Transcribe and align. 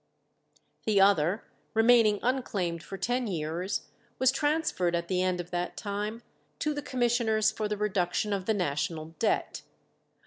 The 0.87 0.99
other, 0.99 1.43
remaining 1.75 2.17
unclaimed 2.23 2.81
for 2.81 2.97
ten 2.97 3.27
years, 3.27 3.83
was 4.17 4.31
transferred 4.31 4.95
at 4.95 5.09
the 5.09 5.21
end 5.21 5.39
of 5.39 5.51
that 5.51 5.77
time 5.77 6.23
to 6.57 6.73
the 6.73 6.81
commissioners 6.81 7.51
for 7.51 7.67
the 7.67 7.77
reduction 7.77 8.33
of 8.33 8.47
the 8.47 8.55
National 8.55 9.13
Debt. 9.19 9.61